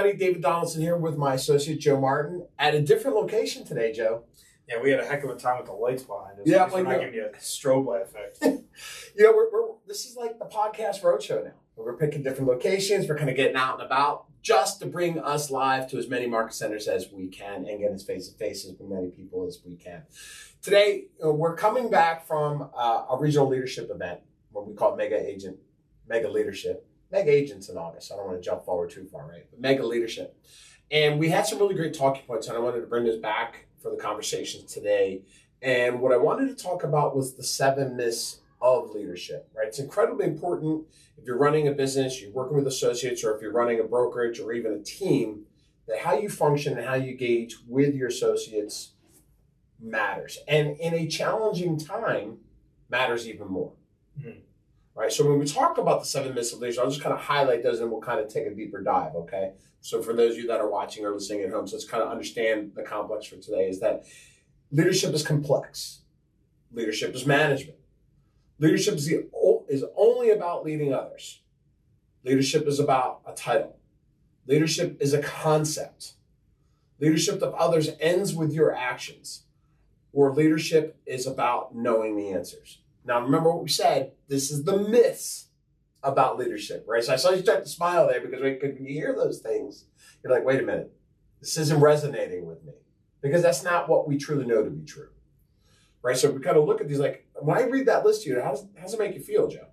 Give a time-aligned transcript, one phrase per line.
[0.00, 0.24] everybody.
[0.24, 4.24] David Donaldson here with my associate Joe Martin at a different location today, Joe.
[4.68, 6.46] Yeah, we had a heck of a time with the lights behind us.
[6.46, 8.38] Yeah, we're like not you- giving you a strobe light effect.
[9.14, 11.50] You know, we're, we're this is like the podcast roadshow now.
[11.76, 13.08] We're picking different locations.
[13.08, 16.26] We're kind of getting out and about just to bring us live to as many
[16.26, 19.58] market centers as we can and get as face to face as many people as
[19.66, 20.04] we can.
[20.62, 24.20] Today, uh, we're coming back from uh, a regional leadership event,
[24.52, 25.58] what we call Mega Agent,
[26.08, 26.86] Mega Leadership.
[27.10, 28.12] Mega Agents in August.
[28.12, 29.46] I don't want to jump forward too far, right?
[29.50, 30.36] But Mega Leadership.
[30.90, 33.66] And we had some really great talking points, and I wanted to bring this back
[33.80, 35.22] for the conversations today.
[35.62, 39.68] And what I wanted to talk about was the seven myths of leadership, right?
[39.68, 43.52] It's incredibly important if you're running a business, you're working with associates, or if you're
[43.52, 45.44] running a brokerage or even a team,
[45.86, 48.92] that how you function and how you engage with your associates
[49.78, 50.38] matters.
[50.46, 52.38] And in a challenging time,
[52.88, 53.72] matters even more.
[54.18, 54.42] Mhm.
[54.94, 55.12] Right.
[55.12, 57.62] So when we talk about the seven myths of leadership, I'll just kind of highlight
[57.62, 59.14] those and we'll kind of take a deeper dive.
[59.14, 59.52] Okay.
[59.80, 62.02] So for those of you that are watching or listening at home, so let's kind
[62.02, 64.04] of understand the complex for today is that
[64.70, 66.00] leadership is complex.
[66.72, 67.78] Leadership is management.
[68.58, 69.26] Leadership is, the,
[69.68, 71.40] is only about leading others.
[72.24, 73.76] Leadership is about a title.
[74.46, 76.14] Leadership is a concept.
[76.98, 79.44] Leadership of others ends with your actions,
[80.12, 82.79] or leadership is about knowing the answers.
[83.04, 84.12] Now, remember what we said.
[84.28, 85.48] This is the myths
[86.02, 87.02] about leadership, right?
[87.04, 89.86] So I saw you start to smile there because when you hear those things,
[90.22, 90.92] you're like, wait a minute,
[91.40, 92.72] this isn't resonating with me
[93.20, 95.10] because that's not what we truly know to be true,
[96.02, 96.16] right?
[96.16, 98.40] So we kind of look at these like, when I read that list to you,
[98.40, 99.66] how does, how does it make you feel, Joe?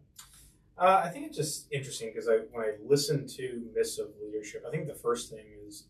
[0.78, 4.64] Uh, I think it's just interesting because I, when I listen to myths of leadership,
[4.68, 5.86] I think the first thing is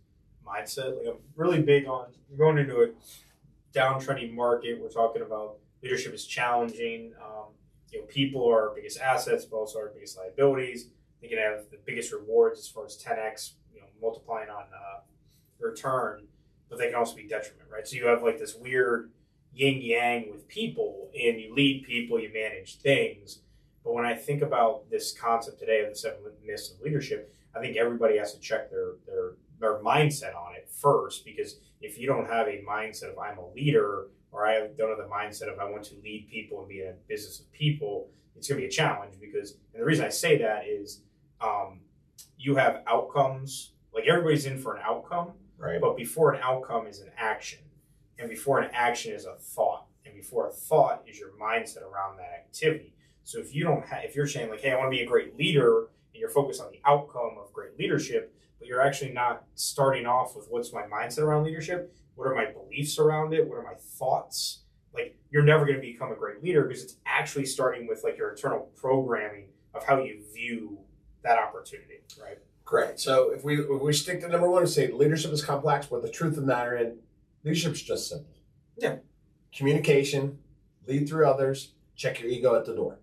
[0.45, 0.97] mindset.
[0.97, 2.07] Like I'm really big on
[2.37, 2.87] going into a
[3.77, 4.79] downtrending market.
[4.81, 7.13] We're talking about leadership is challenging.
[7.23, 7.53] Um,
[7.91, 10.89] you know, people are our biggest assets, but also our biggest liabilities.
[11.21, 14.99] They can have the biggest rewards as far as 10x, you know, multiplying on uh,
[15.59, 16.27] return,
[16.69, 17.87] but they can also be detriment, right?
[17.87, 19.11] So you have like this weird
[19.53, 23.39] yin yang with people, and you lead people, you manage things.
[23.83, 27.59] But when I think about this concept today of the seven myths of leadership, I
[27.59, 32.07] think everybody has to check their their their mindset on it first, because if you
[32.07, 35.59] don't have a mindset of I'm a leader, or I don't have the mindset of
[35.59, 38.67] I want to lead people and be in a business of people, it's going to
[38.67, 39.13] be a challenge.
[39.19, 41.01] Because and the reason I say that is,
[41.41, 41.81] um,
[42.37, 43.73] you have outcomes.
[43.93, 45.81] Like everybody's in for an outcome, Right.
[45.81, 47.59] but before an outcome is an action,
[48.19, 52.17] and before an action is a thought, and before a thought is your mindset around
[52.17, 52.93] that activity.
[53.23, 55.07] So if you don't have, if you're saying like, hey, I want to be a
[55.07, 55.79] great leader,
[56.13, 60.35] and you're focused on the outcome of great leadership, but you're actually not starting off
[60.35, 63.75] with what's my mindset around leadership, what are my beliefs around it, what are my
[63.75, 64.63] thoughts,
[64.93, 68.17] like you're never going to become a great leader because it's actually starting with like
[68.17, 70.79] your internal programming of how you view
[71.23, 72.39] that opportunity, right?
[72.65, 72.99] Great.
[72.99, 76.01] So if we if we stick to number one and say leadership is complex, but
[76.01, 76.97] the truth of the matter in
[77.43, 78.33] leadership's just simple.
[78.77, 78.97] Yeah.
[79.55, 80.39] Communication,
[80.87, 82.99] lead through others, check your ego at the door.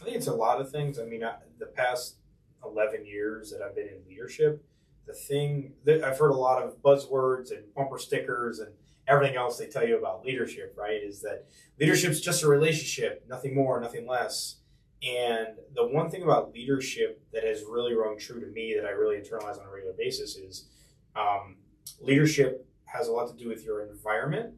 [0.00, 0.98] I think it's a lot of things.
[0.98, 2.16] I mean, I, the past
[2.64, 4.64] 11 years that I've been in leadership,
[5.06, 8.72] the thing that I've heard a lot of buzzwords and bumper stickers and
[9.08, 11.02] everything else they tell you about leadership, right?
[11.02, 11.46] Is that
[11.78, 14.56] leadership's just a relationship, nothing more, nothing less.
[15.02, 18.90] And the one thing about leadership that has really rung true to me that I
[18.90, 20.68] really internalize on a regular basis is
[21.16, 21.56] um,
[22.00, 24.54] leadership has a lot to do with your environment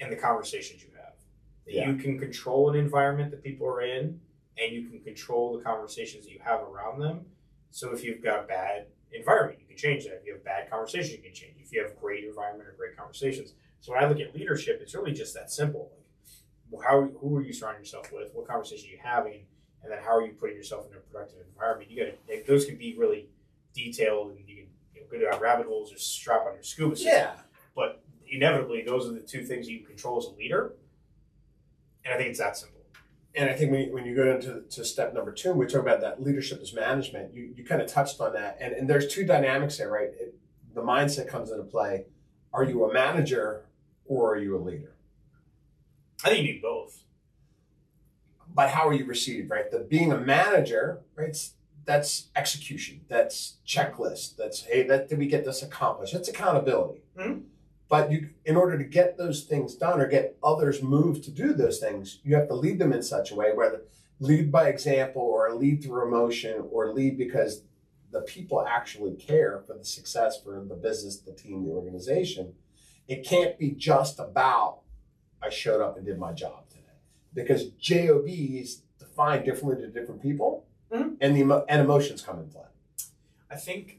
[0.00, 1.14] and the conversations you have.
[1.66, 1.88] Yeah.
[1.88, 4.20] You can control an environment that people are in,
[4.58, 7.24] and you can control the conversations that you have around them.
[7.70, 8.86] So if you've got a bad
[9.72, 10.14] can change that.
[10.20, 11.54] If you have bad conversation, you can change.
[11.60, 13.54] If you have great environment or great conversations.
[13.80, 15.90] So when I look at leadership, it's really just that simple.
[16.70, 18.30] Like, how who are you surrounding yourself with?
[18.32, 19.44] What conversation are you having?
[19.82, 21.90] And then how are you putting yourself in a productive environment?
[21.90, 23.28] You got those can be really
[23.74, 26.94] detailed, and you can you know, go down rabbit holes or strap on your scuba
[26.96, 27.32] suit Yeah.
[27.74, 30.72] but inevitably those are the two things you control as a leader
[32.04, 32.71] and i think it's that simple
[33.34, 35.80] And I think when you, when you go into to step number two, we talk
[35.80, 37.34] about that leadership is management.
[37.34, 38.58] You, you kind of touched on that.
[38.60, 40.10] And, and there's two dynamics there, right?
[40.20, 40.34] It,
[40.74, 42.06] the mindset comes into play.
[42.52, 43.64] Are you a manager
[44.04, 44.94] or are you a leader?
[46.24, 47.02] i think you need both
[48.54, 49.70] but how are you received, right?
[49.70, 51.36] The being a manager, right?
[51.84, 53.00] That's execution.
[53.08, 54.36] That's checklist.
[54.36, 56.12] That's hey, that did we get this accomplished?
[56.12, 57.02] That's accountability.
[57.18, 57.44] Mhm.
[57.92, 61.52] But you, in order to get those things done or get others moved to do
[61.52, 63.82] those things, you have to lead them in such a way, whether
[64.18, 67.64] lead by example or lead through emotion or lead because
[68.10, 72.54] the people actually care for the success for the business, the team, the organization.
[73.08, 74.78] It can't be just about
[75.42, 76.96] I showed up and did my job today
[77.34, 81.18] because job is defined differently to different people Mhm.
[81.20, 82.68] and the and emotions come into play
[83.50, 83.98] i think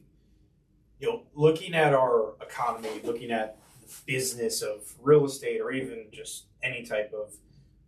[1.00, 3.57] you know, looking at our economy, looking at
[4.06, 7.36] business of real estate, or even just any type of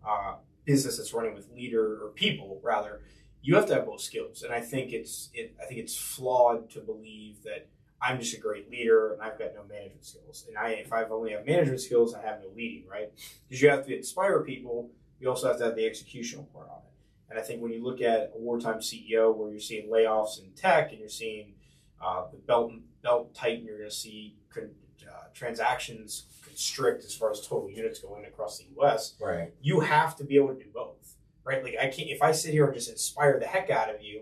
[0.08, 0.36] uh,
[0.66, 3.02] business that's running with leader or people, rather,
[3.42, 4.44] you have to have both skills.
[4.44, 7.68] And I think it's it, I think it's flawed to believe that
[8.02, 10.46] I'm just a great leader and I've got no management skills.
[10.48, 13.12] And I, if I've only have management skills, I have no leading, right?
[13.48, 14.90] Because you have to inspire people.
[15.20, 16.96] You also have to have the executional part on it.
[17.30, 20.52] And I think when you look at a wartime CEO, where you're seeing layoffs in
[20.52, 21.54] tech and you're seeing
[22.04, 24.36] uh, the belt belt tighten, you're going to see
[25.04, 29.16] uh, transactions constrict as far as total units going across the U.S.
[29.20, 29.54] Right.
[29.62, 31.64] You have to be able to do both, right?
[31.64, 34.22] Like I can't if I sit here and just inspire the heck out of you,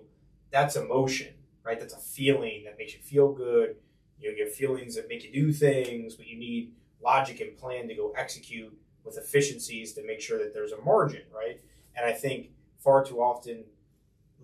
[0.51, 1.33] that's emotion,
[1.63, 1.79] right?
[1.79, 3.75] That's a feeling that makes you feel good.
[4.19, 6.73] You get feelings that make you do things, but you need
[7.03, 8.73] logic and plan to go execute
[9.03, 11.59] with efficiencies to make sure that there's a margin, right?
[11.95, 13.65] And I think far too often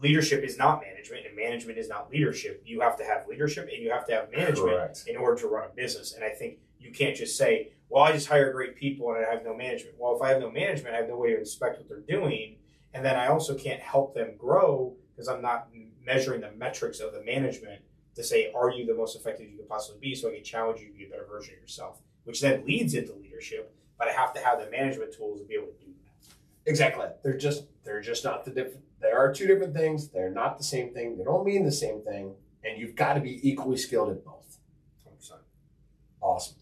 [0.01, 2.61] leadership is not management and management is not leadership.
[2.65, 5.03] You have to have leadership and you have to have management Correct.
[5.07, 6.13] in order to run a business.
[6.13, 9.29] And I think you can't just say, well, I just hire great people and I
[9.29, 9.95] have no management.
[9.97, 12.57] Well, if I have no management, I have no way to inspect what they're doing.
[12.93, 15.69] And then I also can't help them grow because I'm not
[16.05, 17.81] measuring the metrics of the management
[18.15, 20.15] to say, are you the most effective you could possibly be?
[20.15, 22.93] So I can challenge you to be a better version of yourself, which then leads
[22.93, 23.75] into leadership.
[23.97, 26.69] But I have to have the management tools to be able to do that.
[26.69, 27.07] Exactly.
[27.23, 28.83] They're just they're just not the different.
[29.01, 30.09] There are two different things.
[30.09, 31.17] They're not the same thing.
[31.17, 34.57] They don't mean the same thing, and you've got to be equally skilled at both.
[35.07, 35.31] 100%.
[36.21, 36.55] Awesome.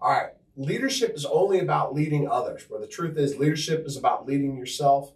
[0.00, 0.30] All right.
[0.56, 2.64] Leadership is only about leading others.
[2.68, 5.12] Where the truth is, leadership is about leading yourself,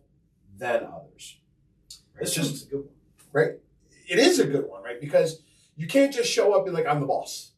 [0.56, 1.38] then others.
[2.14, 2.20] Right?
[2.25, 2.94] This It's just a good one.
[3.32, 3.52] right.
[4.08, 5.00] It is a good one, right?
[5.00, 5.42] Because
[5.76, 7.52] you can't just show up and be like, "I'm the boss."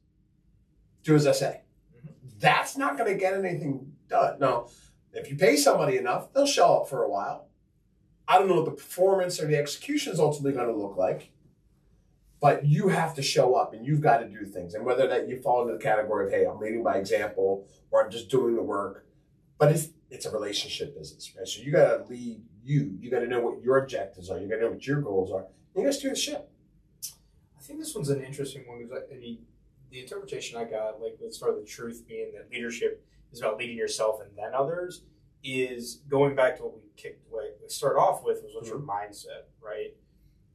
[1.04, 1.62] Do as I say.
[1.94, 2.12] Mhm.
[2.38, 4.38] That's not going to get anything done.
[4.40, 4.66] Now,
[5.12, 7.48] if you pay somebody enough, they'll show up for a while.
[8.30, 11.32] I don't know what the performance or the execution is ultimately going to look like,
[12.40, 14.74] but you have to show up and you've got to do things.
[14.74, 18.04] And whether that you fall into the category of, hey, I'm leading by example or
[18.04, 19.04] I'm just doing the work,
[19.58, 21.46] but it's it's a relationship business, right?
[21.46, 22.96] So you got to lead you.
[23.00, 24.38] You got to know what your objectives are.
[24.38, 25.46] You got to know what your goals are.
[25.74, 26.52] You got to steer the ship.
[27.58, 29.38] I think this one's an interesting one because I, I mean,
[29.90, 33.58] the interpretation I got, like as sort of the truth being that leadership is about
[33.58, 35.02] leading yourself and then others,
[35.42, 38.90] is going back to what we kicked, like start off with was what's your mm-hmm.
[38.90, 39.96] mindset, right?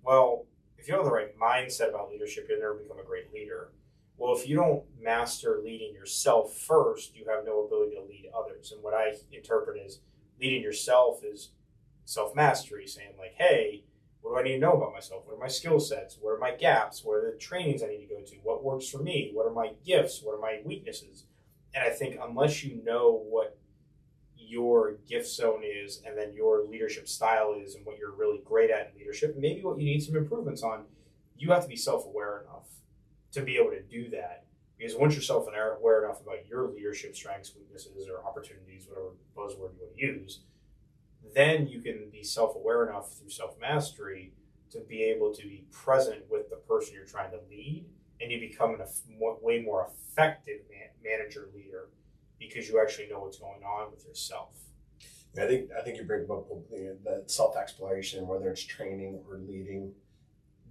[0.04, 0.46] Well,
[0.78, 3.72] if you don't have the right mindset about leadership, you'll never become a great leader.
[4.18, 8.72] Well, if you don't master leading yourself first, you have no ability to lead others.
[8.72, 10.00] And what I interpret as
[10.40, 11.52] leading yourself is
[12.06, 13.84] self mastery, saying like, hey,
[14.22, 15.24] what do I need to know about myself?
[15.26, 16.18] What are my skill sets?
[16.20, 17.04] What are my gaps?
[17.04, 18.36] What are the trainings I need to go to?
[18.44, 19.32] What works for me?
[19.34, 20.22] What are my gifts?
[20.24, 21.26] What are my weaknesses?
[21.74, 23.58] And I think unless you know what
[24.48, 28.70] your gift zone is and then your leadership style is and what you're really great
[28.70, 30.86] at in leadership, maybe what you need some improvements on,
[31.38, 32.68] you have to be self aware enough
[33.32, 34.46] to be able to do that.
[34.78, 39.74] Because once you're self aware enough about your leadership strengths, weaknesses, or opportunities, whatever buzzword
[39.74, 40.40] you want to use,
[41.34, 44.34] then you can be self aware enough through self mastery
[44.72, 47.86] to be able to be present with the person you're trying to lead,
[48.20, 48.78] and you become
[49.20, 51.88] more, way more effective man, manager leader
[52.40, 54.50] because you actually know what's going on with yourself.
[55.38, 59.38] I think I think you bring up the, the self exploration, whether it's training or
[59.38, 59.94] leading.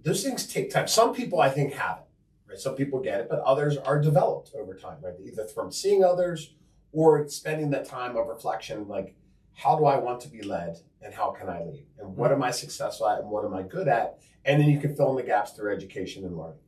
[0.03, 0.87] Those things take time.
[0.87, 2.59] Some people I think have it, right?
[2.59, 5.13] Some people get it, but others are developed over time, right?
[5.23, 6.55] Either from seeing others
[6.91, 9.15] or spending that time of reflection, like
[9.53, 11.87] how do I want to be led and how can I lead?
[11.99, 14.19] And what am I successful at and what am I good at?
[14.43, 16.59] And then you can fill in the gaps through education and learning.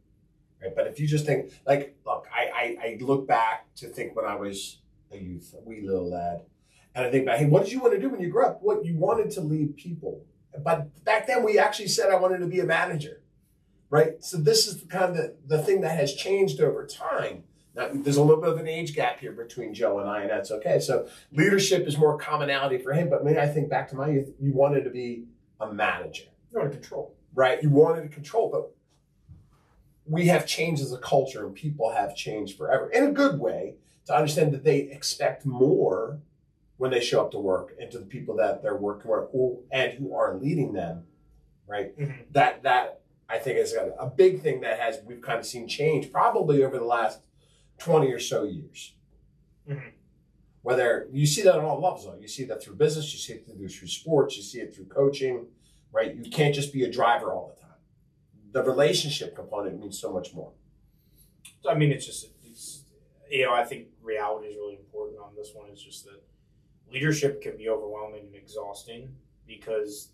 [0.61, 0.75] Right.
[0.75, 4.25] But if you just think like, look, I, I, I look back to think when
[4.25, 4.79] I was
[5.11, 6.41] a youth, a wee little lad,
[6.95, 8.59] and I think back, hey, what did you want to do when you grew up?
[8.61, 10.25] What you wanted to lead people.
[10.63, 13.21] But back then we actually said I wanted to be a manager.
[13.89, 14.21] Right.
[14.23, 17.43] So this is the kind of the, the thing that has changed over time.
[17.75, 20.29] Now, there's a little bit of an age gap here between Joe and I, and
[20.31, 20.79] that's okay.
[20.79, 23.09] So leadership is more commonality for him.
[23.09, 25.25] But me, I think back to my youth, you wanted to be
[25.61, 27.15] a manager, You want to control.
[27.35, 27.61] right?
[27.61, 28.71] You wanted to control, but
[30.05, 33.75] we have changed as a culture, and people have changed forever in a good way
[34.07, 36.19] to understand that they expect more
[36.77, 39.59] when they show up to work and to the people that they're working with or,
[39.71, 41.03] and who are leading them,
[41.67, 41.97] right?
[41.97, 42.21] Mm-hmm.
[42.31, 45.67] That that I think is a, a big thing that has we've kind of seen
[45.67, 47.21] change probably over the last
[47.77, 48.95] twenty or so years.
[49.69, 49.91] Mhm.
[50.61, 53.33] Whether you see that on all levels, though, you see that through business, you see
[53.33, 55.47] it through, through sports, you see it through coaching,
[55.93, 56.13] right?
[56.15, 57.79] You can't just be a driver all the time.
[58.51, 60.51] The relationship component means so much more.
[61.63, 62.83] So, I mean, it's just, it's,
[63.29, 65.69] you know, I think reality is really important on this one.
[65.71, 66.21] It's just that
[66.91, 69.09] leadership can be overwhelming and exhausting
[69.45, 70.09] because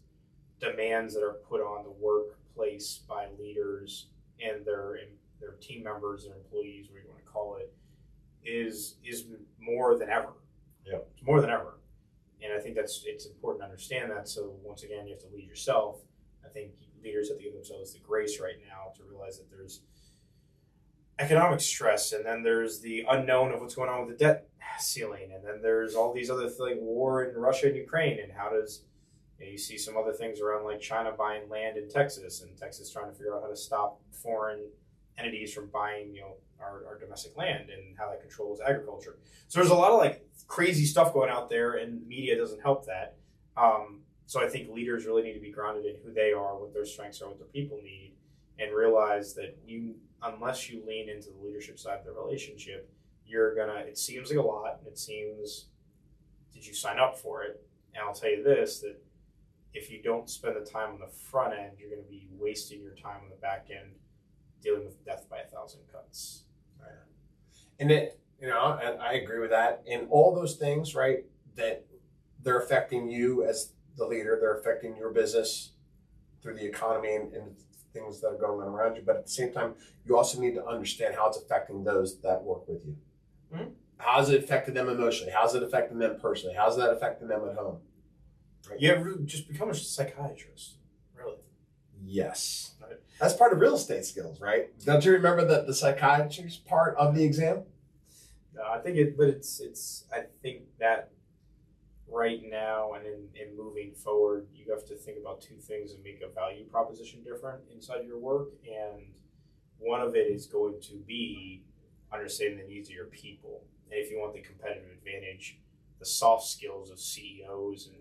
[0.60, 4.08] demands that are put on the workplace by leaders
[4.44, 4.98] and their
[5.40, 7.74] their team members, their employees, whatever you want to call it,
[8.44, 9.26] is is
[9.60, 10.34] more than ever.
[10.86, 11.00] Yeah.
[11.14, 11.80] It's more than ever.
[12.44, 14.28] And I think that's it's important to understand that.
[14.28, 16.02] So once again, you have to lead yourself.
[16.46, 16.72] I think
[17.04, 19.82] leaders have to give themselves the grace right now to realize that there's
[21.20, 25.32] economic stress, and then there's the unknown of what's going on with the debt ceiling,
[25.34, 28.50] and then there's all these other things, like war in Russia and Ukraine, and how
[28.50, 28.84] does
[29.40, 32.58] you, know, you see some other things around like China buying land in Texas, and
[32.58, 34.64] Texas trying to figure out how to stop foreign
[35.18, 39.18] entities from buying, you know, our, our domestic land and how that controls agriculture.
[39.48, 42.86] So there's a lot of like crazy stuff going out there, and media doesn't help
[42.88, 43.18] that.
[43.56, 46.74] Um, so I think leaders really need to be grounded in who they are, what
[46.74, 48.14] their strengths are, what their people need,
[48.58, 52.90] and realize that you, unless you lean into the leadership side of the relationship,
[53.26, 53.80] you're gonna.
[53.80, 54.80] It seems like a lot.
[54.80, 55.68] and It seems.
[56.54, 57.66] Did you sign up for it?
[57.94, 59.02] And I'll tell you this: that
[59.74, 62.82] if you don't spend the time on the front end, you're going to be wasting
[62.82, 63.96] your time on the back end
[64.62, 66.44] dealing with death by a thousand cuts.
[66.80, 66.90] Right.
[67.80, 69.84] And it, you know, and I agree with that.
[69.90, 71.26] And all those things, right,
[71.56, 71.86] that
[72.42, 75.72] they're affecting you as the leader, they're affecting your business
[76.42, 77.56] through the economy and, and
[77.94, 79.04] things that are going on around you.
[79.06, 82.44] But at the same time, you also need to understand how it's affecting those that
[82.44, 82.98] work with you.
[83.54, 83.74] Mhm.
[83.98, 85.32] How's it affecting them emotionally?
[85.32, 86.56] How's it affecting them personally?
[86.56, 87.82] How's that affecting them at home?
[88.78, 90.78] You have just become a psychiatrist,
[91.16, 91.38] really.
[92.02, 92.76] Yes.
[92.82, 93.00] Right.
[93.20, 94.78] That's part of real estate skills, right?
[94.84, 97.64] Don't you remember that the psychiatrist part of the exam?
[98.54, 100.06] No, I think it, but it's it's.
[100.14, 101.12] I think that
[102.14, 106.04] right now and in, in moving forward, you have to think about two things and
[106.04, 108.50] make a value proposition different inside your work.
[108.66, 109.04] And
[109.80, 111.64] one of it is going to be
[112.14, 113.64] understanding the needs of your people.
[113.92, 115.60] And if you want the competitive advantage,
[116.00, 117.98] the soft skills of CEOs and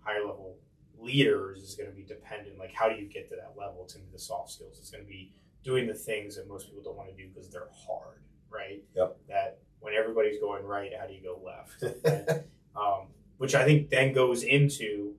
[0.00, 0.56] higher level
[0.98, 2.58] leaders is going to be dependent.
[2.58, 3.82] Like, how do you get to that level?
[3.84, 4.78] It's going to be the soft skills.
[4.80, 7.48] It's going to be doing the things that most people don't want to do because
[7.48, 8.82] they're hard, right?
[8.96, 9.16] Yep.
[9.28, 11.84] That when everybody's going right, how do you go left?
[12.76, 15.14] um, which I think then goes into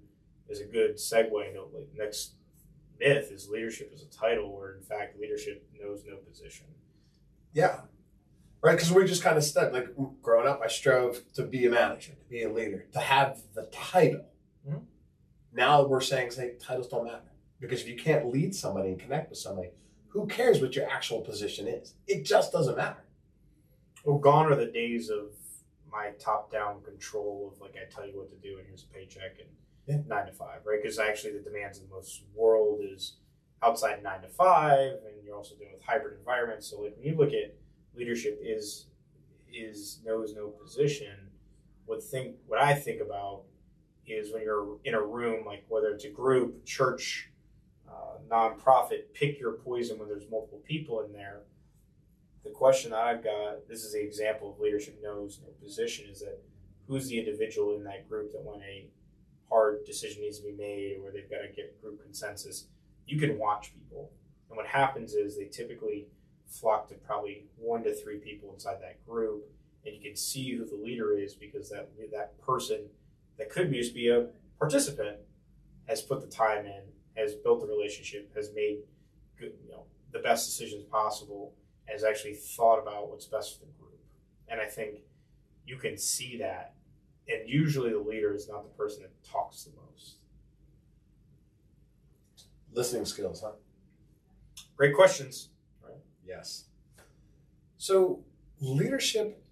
[0.48, 2.34] is a good segue into like next
[3.00, 6.68] myth is leadership is a title where in fact leadership knows no position.
[7.54, 7.82] Yeah.
[8.62, 9.72] Right, because we're just kind of stuck.
[9.72, 9.88] Like
[10.22, 13.64] growing up, I strove to be a manager, to be a leader, to have the
[13.72, 14.26] title.
[14.68, 14.82] Mhm.
[15.54, 17.32] Now we're saying, say, titles don't matter.
[17.62, 19.70] Because if you can't lead somebody and connect with somebody,
[20.10, 21.94] who cares what your actual position is?
[22.08, 23.04] It just doesn't matter.
[24.04, 25.32] Well, gone are the days of
[25.92, 29.40] my top-down control of like I tell you what to do and here's a paycheck
[29.40, 29.50] and
[29.88, 30.04] Yeah.
[30.08, 30.80] nine to five, right?
[30.82, 33.18] Because actually the demands of most world is
[33.62, 36.68] outside nine to five, and you're also dealing with hybrid environments.
[36.68, 37.56] So like when you look at
[37.96, 38.88] leadership is
[39.52, 41.32] is knows no position.
[41.86, 43.44] What think what I think about
[44.06, 47.32] is when you're in a room, like whether it's a group, church,
[47.88, 51.42] uh, nonprofit, pick your poison when there's multiple people in there.
[52.50, 56.20] The question that I've got, this is the example of leadership knows no position, is
[56.22, 56.42] that
[56.88, 58.88] who's the individual in that group that when a
[59.50, 62.66] hard decision needs to be made or they've got to get group consensus,
[63.06, 64.10] you can watch people.
[64.50, 66.08] And what happens is they typically
[66.48, 69.46] flock to probably one to three people inside that group,
[69.86, 72.88] and you can see who the leader is because that that person
[73.38, 74.26] that could just be a
[74.58, 75.18] participant
[75.88, 76.82] has put the time in,
[77.16, 78.80] has built the relationship, has made
[79.38, 81.54] good, you know, the best decisions possible,
[81.92, 84.00] has actually thought about what's best for the group.
[84.48, 85.00] And I think
[85.66, 86.74] you can see that.
[87.28, 90.16] And usually the leader is not the person that talks the most.
[92.74, 93.52] Listening skills, huh?
[94.76, 95.50] Great questions.
[95.84, 95.98] Right?
[96.26, 96.66] Yes.
[97.78, 98.24] So,
[98.60, 99.44] leadership,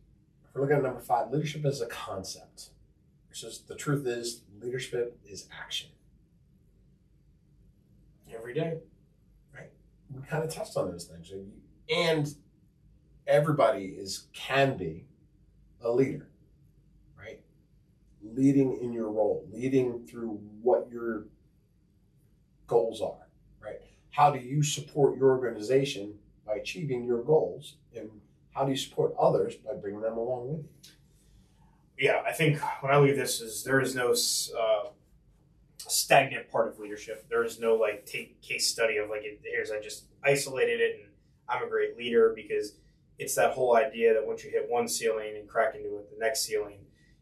[0.43, 2.69] if we're looking at number five, leadership is a concept.
[3.31, 5.89] Just the truth is, leadership is action.
[8.33, 8.79] Every day.
[9.53, 9.69] Right.
[10.13, 11.31] We kind of touched on those things.
[11.89, 12.27] And
[13.25, 15.05] everybody is can be
[15.81, 16.29] a leader,
[17.17, 17.39] right?
[18.23, 21.25] Leading in your role, leading through what your
[22.67, 23.27] goals are,
[23.63, 23.79] right?
[24.11, 26.15] How do you support your organization
[26.45, 27.75] by achieving your goals?
[27.95, 28.09] And
[28.51, 30.65] how do you support others by bringing them along with you?
[31.99, 34.89] Yeah, I think when I at this, is there is no uh,
[35.77, 37.27] stagnant part of leadership.
[37.29, 41.06] There is no like take case study of like here's I just isolated it and
[41.49, 42.73] I'm a great leader because
[43.19, 46.19] it's that whole idea that once you hit one ceiling and crack into it, the
[46.23, 46.79] next ceiling,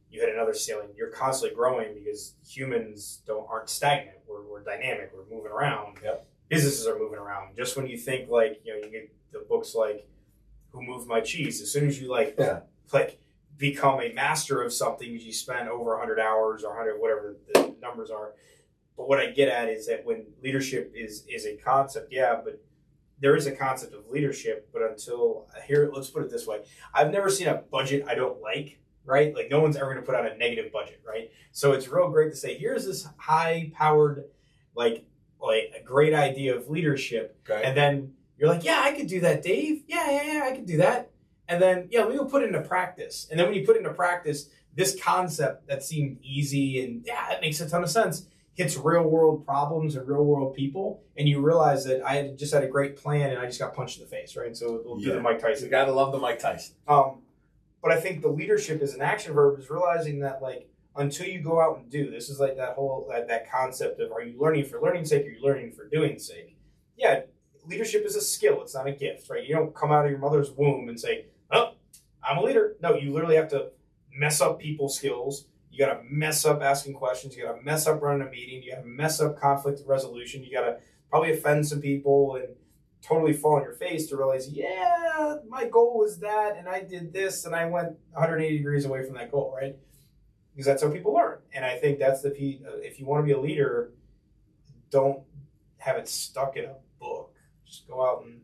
[0.10, 0.88] you hit another ceiling.
[0.96, 4.18] You're constantly growing because humans don't aren't stagnant.
[4.28, 5.12] We're, we're dynamic.
[5.14, 5.98] We're moving around.
[6.04, 6.28] Yep.
[6.50, 7.56] Businesses are moving around.
[7.56, 10.08] Just when you think like you know you get the books like
[10.72, 11.62] Who Moved My Cheese.
[11.62, 12.62] As soon as you like Yeah.
[12.94, 13.20] like
[13.58, 18.10] become a master of something, you spend over 100 hours or 100 whatever the numbers
[18.12, 18.34] are.
[18.98, 22.62] But what I get at is that when leadership is is a concept, yeah, but
[23.20, 26.62] there is a concept of leadership, but until here, let's put it this way:
[26.94, 28.80] I've never seen a budget I don't like.
[29.08, 31.30] Right, like no one's ever going to put out a negative budget, right?
[31.52, 34.26] So it's real great to say, here's this high-powered,
[34.76, 35.06] like,
[35.40, 37.62] like a great idea of leadership, Okay.
[37.64, 39.84] and then you're like, yeah, I could do that, Dave.
[39.88, 41.12] Yeah, yeah, yeah, I could do that.
[41.48, 43.28] And then, yeah, me go put it into practice.
[43.30, 47.32] And then when you put it into practice, this concept that seemed easy and yeah,
[47.32, 51.04] it makes a ton of sense hits real world problems and real world people.
[51.18, 53.74] And you realize that I had just had a great plan and I just got
[53.76, 54.56] punched in the face, right?
[54.56, 55.66] So we'll do the Mike Tyson.
[55.66, 56.76] you gotta love the Mike Tyson.
[56.88, 57.22] Um,
[57.82, 61.42] but I think the leadership is an action verb is realizing that like until you
[61.42, 64.40] go out and do this is like that whole that, that concept of are you
[64.40, 66.58] learning for learning's sake or are you learning for doing sake?
[66.98, 67.22] Yeah,
[67.68, 68.62] leadership is a skill.
[68.62, 69.46] It's not a gift, right?
[69.46, 71.74] You don't come out of your mother's womb and say, "Oh,
[72.24, 73.72] I'm a leader." No, you literally have to
[74.18, 75.46] mess up people's skills.
[75.76, 77.36] You got to mess up asking questions.
[77.36, 78.64] You got to mess up running a meeting.
[78.64, 80.42] You got to mess up conflict resolution.
[80.42, 80.78] You got to
[81.10, 82.56] probably offend some people and
[83.02, 87.12] totally fall on your face to realize, yeah, my goal was that, and I did
[87.12, 89.76] this, and I went 180 degrees away from that goal, right?
[90.54, 91.40] Because that's how people learn.
[91.54, 92.62] And I think that's the key.
[92.66, 93.92] Uh, if you want to be a leader,
[94.92, 95.24] don't
[95.80, 97.34] have it stuck in a book.
[97.66, 98.40] Just go out and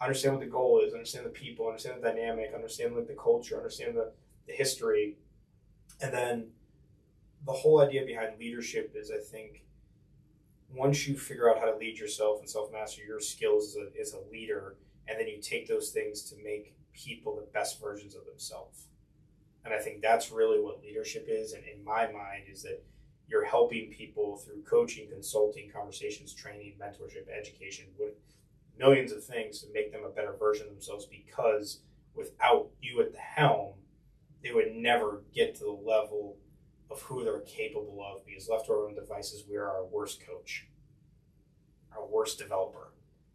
[0.00, 3.58] understand what the goal is, understand the people, understand the dynamic, understand like the culture,
[3.58, 4.12] understand the,
[4.46, 5.18] the history,
[6.00, 6.48] and then
[7.46, 9.64] the whole idea behind leadership is, I think,
[10.72, 14.00] once you figure out how to lead yourself and self master your skills as a,
[14.00, 14.76] as a leader,
[15.08, 18.88] and then you take those things to make people the best versions of themselves.
[19.64, 21.52] And I think that's really what leadership is.
[21.52, 22.82] And in my mind, is that
[23.28, 27.86] you're helping people through coaching, consulting, conversations, training, mentorship, education,
[28.78, 31.80] millions of things to make them a better version of themselves because
[32.14, 33.72] without you at the helm,
[34.42, 36.36] they would never get to the level
[36.94, 40.24] of who they're capable of because left to our own devices, we are our worst
[40.24, 40.68] coach,
[41.94, 42.92] our worst developer.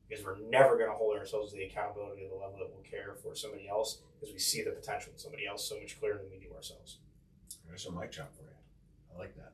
[0.08, 2.84] Because we're never going to hold ourselves to the accountability of the level that we'll
[2.90, 6.18] care for somebody else because we see the potential in somebody else so much clearer
[6.18, 6.98] than we do ourselves.
[7.68, 8.50] There's a mic drop for you.
[9.14, 9.54] I like that.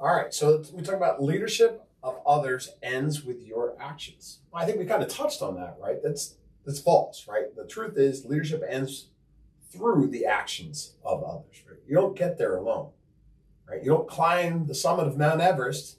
[0.00, 4.40] All right, so we talk about leadership of others ends with your actions.
[4.52, 5.98] I think we kind of touched on that, right?
[6.02, 7.54] That's that's false, right?
[7.54, 9.10] The truth is leadership ends
[9.70, 11.62] through the actions of others.
[11.68, 11.80] Right?
[11.86, 12.90] You don't get there alone,
[13.68, 13.82] right?
[13.82, 15.98] You don't climb the summit of Mount Everest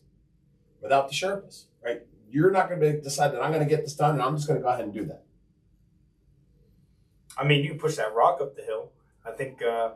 [0.82, 2.02] without the Sherpas, right?
[2.30, 4.48] You're not going to decide that I'm going to get this done and I'm just
[4.48, 5.24] going to go ahead and do that.
[7.38, 8.92] I mean, you push that rock up the hill.
[9.26, 9.92] I think uh,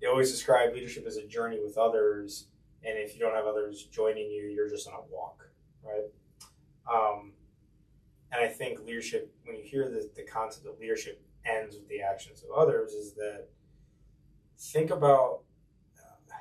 [0.00, 2.48] they always describe leadership as a journey with others,
[2.82, 5.48] and if you don't have others joining you, you're just on a walk,
[5.82, 6.04] right?
[6.92, 7.32] Um,
[8.30, 12.00] and I think leadership, when you hear the, the concept of leadership ends with the
[12.00, 13.48] actions of others, is that
[14.58, 15.40] think about
[15.98, 16.34] uh,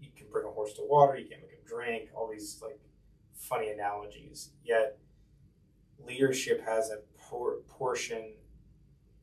[0.00, 2.80] you can bring a horse to water, you can make him drink, all these like
[3.34, 4.50] funny analogies.
[4.64, 4.98] Yet
[6.04, 8.32] leadership has a por- portion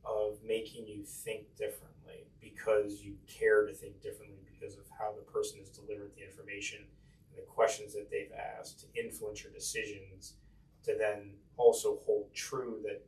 [0.04, 5.32] of making you think differently because you care to think differently because of how the
[5.32, 10.36] person has delivered the information and the questions that they've asked to influence your decisions
[10.84, 13.04] to then also hold true that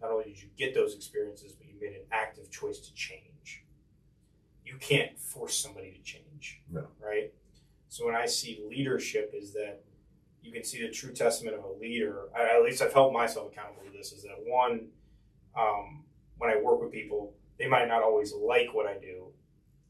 [0.00, 3.64] not only did you get those experiences but made an active choice to change
[4.64, 6.86] you can't force somebody to change No.
[7.00, 7.32] right
[7.88, 9.82] so when i see leadership is that
[10.42, 13.52] you can see the true testament of a leader I- at least i've held myself
[13.52, 14.88] accountable to this is that one
[15.54, 16.04] um,
[16.38, 19.26] when I work with people, they might not always like what I do,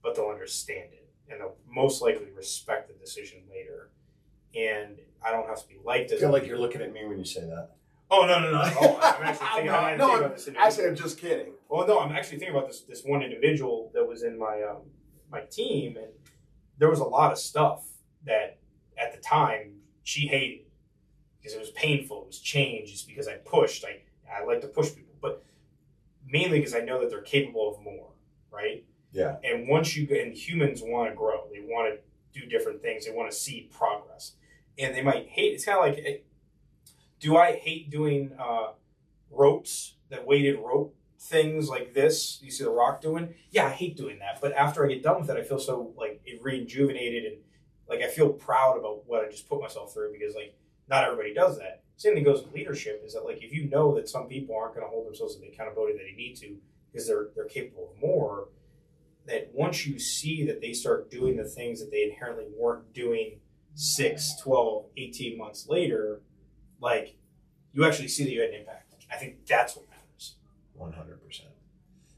[0.03, 3.91] but they'll understand it and they'll most likely respect the decision later.
[4.57, 7.17] And I don't have to be liked I feel like you're looking at me when
[7.17, 7.71] you say that.
[8.15, 8.61] Oh no no no!
[8.81, 10.67] Oh, I'm actually thinking, no, I'm no, about this individual.
[10.67, 11.53] actually, I'm just kidding.
[11.71, 14.83] Well, no, I'm actually thinking about this this one individual that was in my um,
[15.31, 16.09] my team, and
[16.79, 17.89] there was a lot of stuff
[18.27, 18.59] that
[18.99, 20.67] at the time she hated
[21.41, 22.91] because it was painful, it was change.
[22.91, 23.83] It's because I pushed.
[23.85, 25.43] I I like to push people, but
[26.29, 28.11] mainly because I know that they're capable of more,
[28.51, 28.85] right?
[29.13, 29.37] Yeah.
[29.43, 33.07] And once you and humans want to grow, they want to do different things.
[33.07, 34.33] They want to see progress,
[34.79, 35.55] and they might hate.
[35.55, 36.19] It's kind of like, eh,
[37.23, 38.73] do I hate doing uh,
[39.31, 42.41] ropes, that weighted rope things like this?
[42.43, 43.35] You see the Rock doing?
[43.51, 44.41] Yeah, I hate doing that.
[44.43, 47.37] But after I get done with it, I feel so like rejuvenated and
[47.89, 50.55] like I feel proud about what I just put myself through because like
[50.89, 51.85] not everybody does that.
[51.97, 53.03] Same thing goes with leadership.
[53.07, 55.41] Is that like if you know that some people aren't going to hold themselves to
[55.41, 56.57] the accountability that they need to
[56.91, 58.49] because they're they're capable of more
[59.29, 63.39] that once you see that they start doing the things that they inherently weren't doing
[63.75, 66.23] 6 12 18 months later
[66.83, 67.17] like
[67.73, 70.35] you actually see that you had an impact i think that's what matters
[70.75, 71.49] One hundred percent.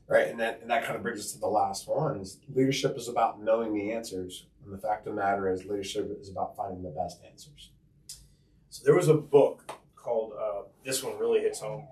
[0.07, 2.97] Right, and that and that kind of brings us to the last one: is leadership
[2.97, 6.55] is about knowing the answers, and the fact of the matter is, leadership is about
[6.57, 7.71] finding the best answers.
[8.69, 11.87] so there was a book called uh, this one really hits home.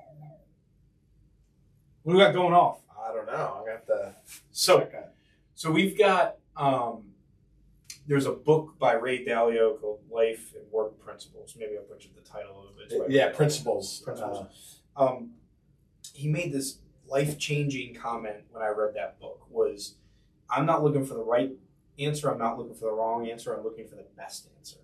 [2.02, 2.80] What do we got going off?
[2.90, 3.62] I don't know.
[3.62, 4.14] I got the
[4.50, 4.88] So,
[5.54, 7.04] so we've got um,
[8.06, 11.54] there's a book by Ray Dalio called Life and Work Principles.
[11.58, 13.10] Maybe I butchered the title a little bit.
[13.10, 14.00] Yeah principles.
[14.00, 14.80] Principles.
[14.96, 15.30] Uh, Um,
[16.12, 19.96] he made this life changing comment when I read that book was
[20.50, 21.52] I'm not looking for the right
[21.98, 24.78] answer, I'm not looking for the wrong answer, I'm looking for the best answer.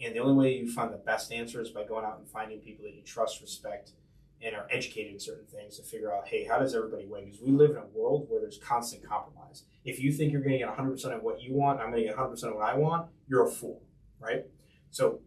[0.00, 2.60] And the only way you find the best answer is by going out and finding
[2.60, 3.92] people that you trust, respect,
[4.40, 7.24] and are educated in certain things to figure out, hey, how does everybody win?
[7.24, 9.37] Because we live in a world where there's constant compromise.
[9.84, 12.08] If you think you're going to get 100% of what you want, I'm going to
[12.08, 13.82] get 100% of what I want, you're a fool,
[14.20, 14.44] right?
[14.90, 15.20] So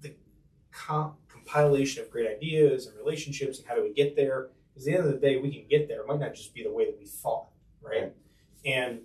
[0.00, 0.14] the
[0.72, 4.94] com- compilation of great ideas and relationships and how do we get there, at the
[4.94, 6.00] end of the day, we can get there.
[6.00, 7.48] It might not just be the way that we thought,
[7.82, 8.12] right?
[8.64, 9.00] And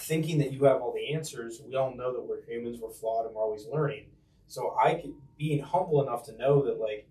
[0.00, 3.26] thinking that you have all the answers, we all know that we're humans, we're flawed,
[3.26, 4.06] and we're always learning.
[4.46, 5.02] So I
[5.38, 7.08] being humble enough to know that like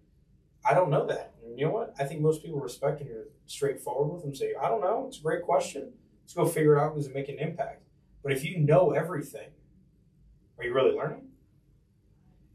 [0.63, 1.33] I don't know that.
[1.43, 1.95] And you know what?
[1.99, 4.35] I think most people respect and you're straightforward with them.
[4.35, 5.05] Say, I don't know.
[5.07, 5.91] It's a great question.
[6.33, 7.83] Let's go figure out it make an impact.
[8.23, 9.49] But if you know everything,
[10.57, 11.27] are you really learning?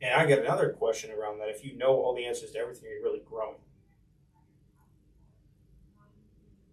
[0.01, 1.51] And I got another question around that.
[1.51, 3.59] If you know all the answers to everything, are you really growing?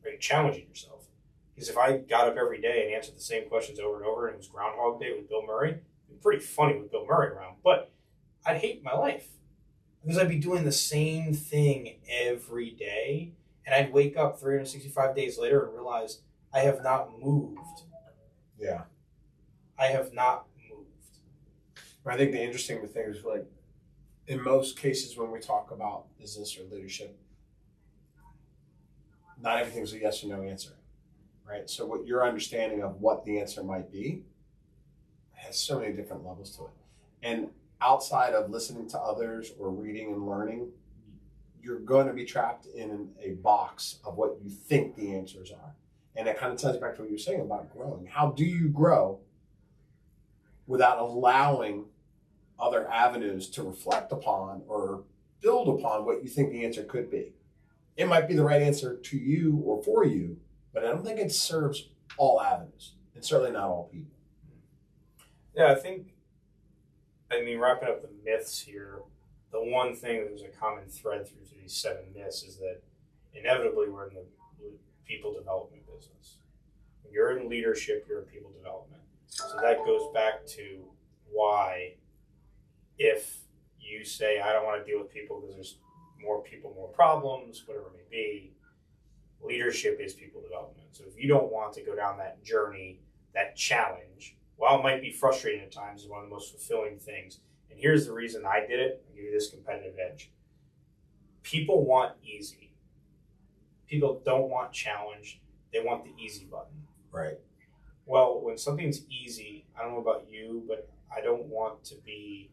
[0.06, 1.08] Are you challenging yourself?
[1.54, 4.28] Because if I got up every day and answered the same questions over and over
[4.28, 7.34] and it was Groundhog Day with Bill Murray, it'd be pretty funny with Bill Murray
[7.34, 7.58] around.
[7.66, 7.92] But
[8.46, 9.28] I'd hate my life
[10.02, 13.34] because I'd be doing the same thing every day.
[13.66, 16.20] And I'd wake up 365 days later and realize
[16.54, 17.60] I have not moved.
[18.60, 18.84] yeah.
[19.80, 20.88] I have not moved.
[22.06, 23.46] I think the interesting thing is like
[24.28, 27.18] in most cases when we talk about business or leadership,
[29.42, 30.74] not everything's a yes or no answer.
[31.48, 31.70] Right.
[31.70, 34.24] So what your understanding of what the answer might be
[35.34, 36.70] has so many different levels to it.
[37.22, 37.50] And
[37.82, 40.70] outside of listening to others or reading and learning,
[41.62, 45.76] you're going to be trapped in a box of what you think the answers are.
[46.16, 48.06] And it kind of ties back to what you were saying about growing.
[48.06, 49.20] How do you grow
[50.68, 51.86] without allowing
[52.60, 55.04] other avenues to reflect upon or
[55.42, 57.34] build upon what you think the answer could be?
[57.98, 60.38] It might be the right answer to you or for you,
[60.74, 64.16] but I don't think it serves all avenues, and certainly not all people.
[65.56, 66.14] Yeah, I think,
[67.32, 69.02] I mean, wrapping up the myths here,
[69.52, 72.82] the one thing that was a common thread through these seven myths is that
[73.34, 74.26] inevitably we're in the
[75.06, 76.38] people development business.
[77.04, 79.02] When you're in leadership, you're in people development.
[79.28, 80.84] So that goes back to
[81.32, 81.94] why,
[82.98, 83.40] if
[83.80, 85.78] you say, I don't want to deal with people because there's
[86.22, 88.54] more people, more problems, whatever it may be,
[89.42, 90.88] leadership is people development.
[90.92, 93.00] So if you don't want to go down that journey,
[93.34, 96.98] that challenge, while it might be frustrating at times, is one of the most fulfilling
[96.98, 97.40] things.
[97.70, 99.04] And here's the reason I did it.
[99.10, 100.32] I'll give you this competitive edge.
[101.42, 102.73] People want easy.
[103.94, 105.40] People don't want challenge.
[105.72, 106.74] They want the easy button.
[107.12, 107.38] Right.
[108.08, 112.50] Well, when something's easy, I don't know about you, but I don't want to be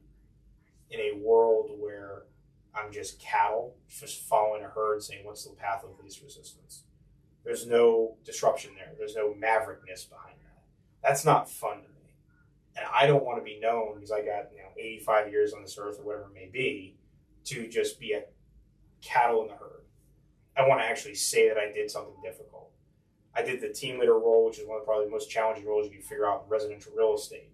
[0.91, 2.25] in a world where
[2.75, 6.83] I'm just cattle, just following a herd saying, what's the path of least resistance?
[7.43, 8.93] There's no disruption there.
[8.99, 10.63] There's no maverickness behind that.
[11.03, 12.13] That's not fun to me.
[12.77, 15.63] And I don't want to be known because I got, you know, 85 years on
[15.63, 16.99] this earth or whatever it may be
[17.45, 18.25] to just be a
[19.01, 19.80] cattle in the herd.
[20.57, 22.71] I want to actually say that I did something difficult.
[23.35, 25.87] I did the team leader role, which is one of probably the most challenging roles
[25.87, 27.51] you can figure out in residential real estate.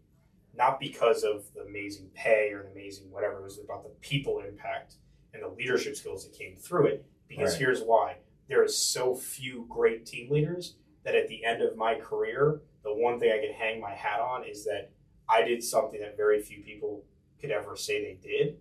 [0.54, 4.40] Not because of the amazing pay or the amazing whatever, it was about the people
[4.40, 4.94] impact
[5.34, 7.04] and the leadership skills that came through it.
[7.28, 7.60] Because Right.
[7.60, 8.16] here's why
[8.48, 12.94] there is so few great team leaders that at the end of my career, the
[12.94, 14.90] one thing I can hang my hat on is that
[15.28, 17.04] I did something that very few people
[17.40, 18.58] could ever say they did.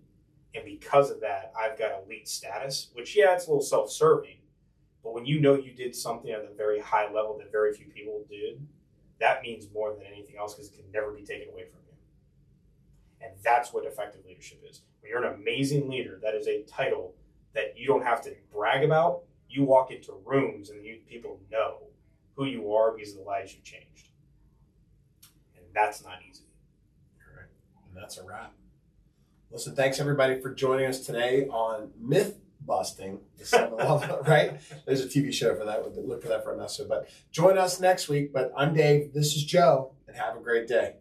[0.56, 4.38] And because of that, I've got elite status, which, yeah, it's a little self serving.
[5.04, 7.88] But when you know you did something at a very high level that very few
[7.88, 8.66] people did,
[9.20, 11.94] that means more than anything else because it can never be taken away from you.
[13.26, 14.82] And that's what effective leadership is.
[15.02, 17.14] When you're an amazing leader, that is a title
[17.54, 19.24] that you don't have to brag about.
[19.50, 21.84] You walk into rooms and you, people know
[22.36, 24.10] who you are because of the lives you changed.
[25.56, 26.46] And that's not easy.
[27.20, 27.52] Correct.
[27.88, 28.54] And that's a wrap.
[29.52, 33.20] Listen, thanks everybody for joining us today on Myth Busting.
[34.28, 34.60] Right?
[34.86, 35.96] There's a TV show for that.
[36.08, 36.90] Look for that for an episode.
[36.90, 38.34] But join us next week.
[38.34, 39.14] But I'm Dave.
[39.14, 40.96] This is Joe, and have a great day.